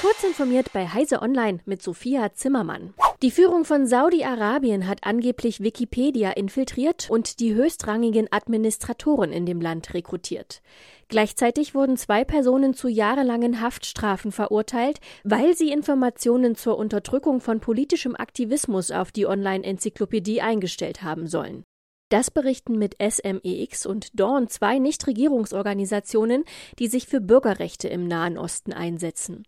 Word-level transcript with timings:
Kurz 0.00 0.24
informiert 0.24 0.74
bei 0.74 0.86
Heise 0.86 1.22
Online 1.22 1.60
mit 1.64 1.80
Sophia 1.80 2.30
Zimmermann. 2.34 2.92
Die 3.22 3.30
Führung 3.30 3.64
von 3.64 3.86
Saudi-Arabien 3.86 4.86
hat 4.86 5.04
angeblich 5.04 5.60
Wikipedia 5.60 6.32
infiltriert 6.32 7.08
und 7.08 7.40
die 7.40 7.54
höchstrangigen 7.54 8.28
Administratoren 8.30 9.32
in 9.32 9.46
dem 9.46 9.62
Land 9.62 9.94
rekrutiert. 9.94 10.60
Gleichzeitig 11.08 11.74
wurden 11.74 11.96
zwei 11.96 12.24
Personen 12.24 12.74
zu 12.74 12.88
jahrelangen 12.88 13.62
Haftstrafen 13.62 14.32
verurteilt, 14.32 15.00
weil 15.24 15.56
sie 15.56 15.72
Informationen 15.72 16.56
zur 16.56 16.76
Unterdrückung 16.76 17.40
von 17.40 17.60
politischem 17.60 18.14
Aktivismus 18.14 18.90
auf 18.90 19.12
die 19.12 19.26
Online-Enzyklopädie 19.26 20.42
eingestellt 20.42 21.02
haben 21.02 21.26
sollen. 21.26 21.64
Das 22.08 22.30
berichten 22.30 22.78
mit 22.78 22.96
SMEX 23.02 23.84
und 23.84 24.18
Dawn 24.18 24.48
zwei 24.48 24.78
Nichtregierungsorganisationen, 24.78 26.44
die 26.78 26.86
sich 26.86 27.06
für 27.08 27.20
Bürgerrechte 27.20 27.88
im 27.88 28.06
Nahen 28.06 28.38
Osten 28.38 28.72
einsetzen. 28.72 29.42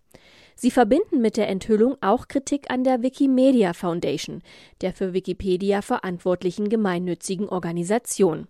Sie 0.57 0.73
verbinden 0.73 1.21
mit 1.21 1.37
der 1.37 1.49
Enthüllung 1.49 1.97
auch 2.01 2.27
Kritik 2.27 2.69
an 2.69 2.83
der 2.83 3.01
Wikimedia 3.01 3.75
Foundation, 3.75 4.43
der 4.81 4.93
für 4.93 5.13
Wikipedia 5.13 5.83
verantwortlichen 5.83 6.69
gemeinnützigen 6.69 7.49
Organisation. 7.49 8.49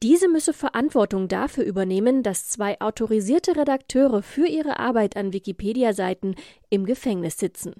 Diese 0.00 0.28
müsse 0.28 0.52
Verantwortung 0.52 1.26
dafür 1.26 1.64
übernehmen, 1.64 2.22
dass 2.22 2.46
zwei 2.46 2.80
autorisierte 2.80 3.56
Redakteure 3.56 4.22
für 4.22 4.46
ihre 4.46 4.78
Arbeit 4.78 5.16
an 5.16 5.32
Wikipedia-Seiten 5.32 6.36
im 6.70 6.86
Gefängnis 6.86 7.38
sitzen. 7.38 7.74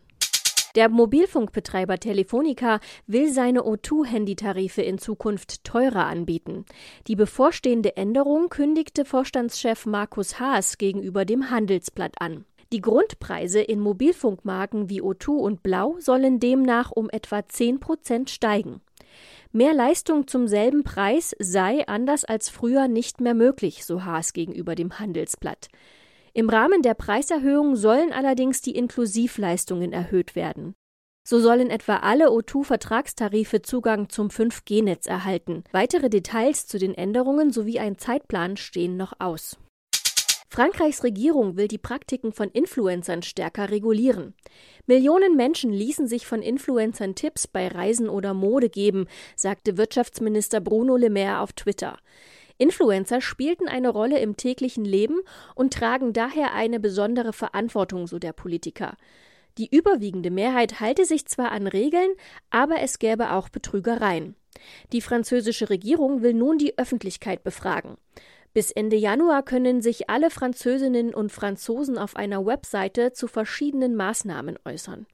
Der 0.75 0.89
Mobilfunkbetreiber 0.91 1.99
Telefonica 1.99 2.81
will 3.07 3.33
seine 3.33 3.63
O2-Handytarife 3.63 4.83
in 4.83 4.99
Zukunft 4.99 5.65
teurer 5.65 6.07
anbieten. 6.07 6.67
Die 7.07 7.17
bevorstehende 7.17 7.97
Änderung 7.97 8.51
kündigte 8.51 9.05
Vorstandschef 9.05 9.87
Markus 9.87 10.39
Haas 10.39 10.77
gegenüber 10.77 11.25
dem 11.25 11.51
Handelsblatt 11.51 12.21
an. 12.21 12.45
Die 12.71 12.83
Grundpreise 12.83 13.61
in 13.61 13.81
Mobilfunkmarken 13.81 14.91
wie 14.91 15.01
O2 15.01 15.29
und 15.31 15.63
Blau 15.63 15.97
sollen 16.01 16.39
demnach 16.39 16.91
um 16.91 17.09
etwa 17.09 17.47
10 17.47 17.81
Prozent 17.81 18.29
steigen. 18.29 18.83
Mehr 19.53 19.73
Leistung 19.73 20.27
zum 20.27 20.47
selben 20.47 20.85
Preis 20.85 21.35
sei 21.39 21.89
anders 21.89 22.27
als 22.27 22.51
früher 22.51 22.87
nicht 22.87 23.23
mehr 23.23 23.33
möglich, 23.33 23.87
so 23.87 24.05
Haas 24.05 24.35
gegenüber 24.35 24.75
dem 24.75 24.99
Handelsblatt. 24.99 25.69
Im 26.39 26.49
Rahmen 26.49 26.83
der 26.83 26.95
Preiserhöhung 26.95 27.75
sollen 27.75 28.13
allerdings 28.13 28.61
die 28.61 28.77
Inklusivleistungen 28.77 29.93
erhöht 29.93 30.37
werden. 30.37 30.77
So 31.27 31.41
sollen 31.41 31.69
etwa 31.69 31.97
alle 31.97 32.29
O2-Vertragstarife 32.29 33.63
Zugang 33.63 34.09
zum 34.09 34.29
5G-Netz 34.29 35.09
erhalten. 35.09 35.65
Weitere 35.73 36.09
Details 36.09 36.69
zu 36.69 36.79
den 36.79 36.95
Änderungen 36.95 37.51
sowie 37.51 37.81
ein 37.81 37.99
Zeitplan 37.99 38.57
stehen 38.57 38.97
noch 38.97 39.15
aus. 39.19 39.57
Frankreichs 40.49 41.03
Regierung 41.03 41.57
will 41.57 41.67
die 41.67 41.77
Praktiken 41.77 42.33
von 42.33 42.51
Influencern 42.51 43.23
stärker 43.23 43.73
regulieren. 43.73 44.35
Millionen 44.87 45.35
Menschen 45.35 45.73
ließen 45.73 46.07
sich 46.07 46.25
von 46.25 46.41
Influencern 46.41 47.17
Tipps 47.17 47.49
bei 47.49 47.67
Reisen 47.67 48.09
oder 48.09 48.33
Mode 48.33 48.69
geben, 48.69 49.09
sagte 49.35 49.77
Wirtschaftsminister 49.77 50.61
Bruno 50.61 50.97
Le 50.97 51.11
Maire 51.11 51.41
auf 51.41 51.53
Twitter. 51.53 51.99
Influencer 52.59 53.21
spielten 53.21 53.69
eine 53.69 53.89
Rolle 53.89 54.19
im 54.19 54.37
täglichen 54.37 54.85
Leben 54.85 55.21
und 55.55 55.73
tragen 55.73 56.13
daher 56.13 56.53
eine 56.55 56.81
besondere 56.81 57.33
Verantwortung, 57.33 58.07
so 58.07 58.19
der 58.19 58.33
Politiker. 58.33 58.97
Die 59.59 59.75
überwiegende 59.75 60.31
Mehrheit 60.31 60.81
halte 60.81 61.05
sich 61.05 61.27
zwar 61.27 61.53
an 61.53 61.67
Regeln, 61.67 62.11
aber 62.51 62.81
es 62.81 62.99
gäbe 62.99 63.33
auch 63.33 63.49
Betrügereien. 63.49 64.37
Die 64.93 65.01
französische 65.01 65.71
Regierung 65.71 66.23
will 66.23 66.35
nun 66.35 66.59
die 66.59 66.79
Öffentlichkeit 66.79 67.43
befragen. 67.43 67.97
Bis 68.55 68.71
Ende 68.71 68.97
Januar 68.97 69.45
können 69.45 69.83
sich 69.83 70.11
alle 70.11 70.31
Französinnen 70.31 71.15
und 71.15 71.31
Franzosen 71.31 71.99
auf 71.99 72.17
einer 72.17 72.45
Webseite 72.45 73.13
zu 73.13 73.29
verschiedenen 73.29 73.95
Maßnahmen 73.95 74.59
äußern. 74.65 75.07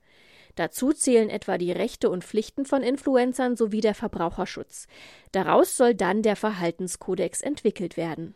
Dazu 0.57 0.93
zählen 0.93 1.31
etwa 1.31 1.59
die 1.59 1.73
Rechte 1.73 2.11
und 2.11 2.25
Pflichten 2.25 2.65
von 2.65 2.83
Influencern 2.83 3.57
sowie 3.57 3.81
der 3.81 3.95
Verbraucherschutz. 3.95 4.87
Daraus 5.33 5.77
soll 5.77 5.95
dann 5.95 6.23
der 6.23 6.37
Verhaltenskodex 6.37 7.41
entwickelt 7.41 7.97
werden. 7.97 8.35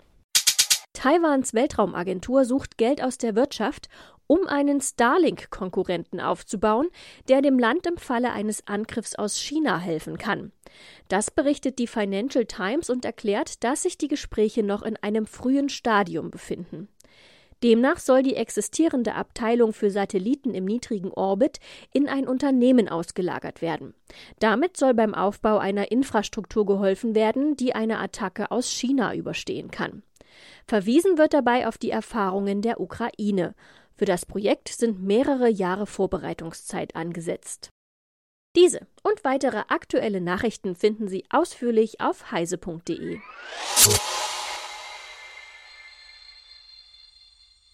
Taiwans 0.92 1.54
Weltraumagentur 1.54 2.44
sucht 2.44 2.76
Geld 2.76 3.02
aus 3.02 3.18
der 3.18 3.36
Wirtschaft, 3.36 3.88
um 4.26 4.46
einen 4.46 4.80
Starlink-Konkurrenten 4.80 6.20
aufzubauen, 6.20 6.88
der 7.28 7.40
dem 7.40 7.58
Land 7.58 7.86
im 7.86 7.96
Falle 7.96 8.32
eines 8.32 8.66
Angriffs 8.66 9.14
aus 9.14 9.38
China 9.38 9.78
helfen 9.78 10.18
kann. 10.18 10.52
Das 11.08 11.30
berichtet 11.30 11.78
die 11.78 11.86
Financial 11.86 12.44
Times 12.44 12.90
und 12.90 13.04
erklärt, 13.04 13.64
dass 13.64 13.82
sich 13.82 13.96
die 13.96 14.08
Gespräche 14.08 14.62
noch 14.62 14.82
in 14.82 14.96
einem 14.96 15.26
frühen 15.26 15.68
Stadium 15.68 16.30
befinden. 16.30 16.88
Demnach 17.62 17.98
soll 17.98 18.22
die 18.22 18.36
existierende 18.36 19.14
Abteilung 19.14 19.72
für 19.72 19.90
Satelliten 19.90 20.54
im 20.54 20.64
niedrigen 20.64 21.10
Orbit 21.10 21.58
in 21.92 22.08
ein 22.08 22.28
Unternehmen 22.28 22.88
ausgelagert 22.88 23.62
werden. 23.62 23.94
Damit 24.38 24.76
soll 24.76 24.94
beim 24.94 25.14
Aufbau 25.14 25.58
einer 25.58 25.90
Infrastruktur 25.90 26.66
geholfen 26.66 27.14
werden, 27.14 27.56
die 27.56 27.74
eine 27.74 27.98
Attacke 27.98 28.50
aus 28.50 28.70
China 28.70 29.14
überstehen 29.14 29.70
kann. 29.70 30.02
Verwiesen 30.66 31.18
wird 31.18 31.34
dabei 31.34 31.66
auf 31.66 31.78
die 31.78 31.90
Erfahrungen 31.90 32.62
der 32.62 32.80
Ukraine. 32.80 33.54
Für 33.96 34.04
das 34.04 34.26
Projekt 34.26 34.68
sind 34.68 35.02
mehrere 35.02 35.48
Jahre 35.48 35.86
Vorbereitungszeit 35.86 36.94
angesetzt. 36.94 37.70
Diese 38.54 38.86
und 39.02 39.24
weitere 39.24 39.62
aktuelle 39.68 40.20
Nachrichten 40.20 40.74
finden 40.74 41.08
Sie 41.08 41.24
ausführlich 41.30 42.00
auf 42.00 42.30
heise.de. 42.30 43.18